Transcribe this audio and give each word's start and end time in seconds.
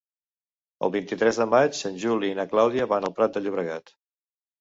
El 0.85 0.91
vint-i-tres 0.95 1.37
de 1.41 1.45
maig 1.51 1.81
en 1.89 1.99
Juli 2.03 2.31
i 2.31 2.37
na 2.39 2.45
Clàudia 2.55 2.87
van 2.95 3.07
al 3.11 3.13
Prat 3.21 3.37
de 3.37 3.45
Llobregat. 3.45 3.93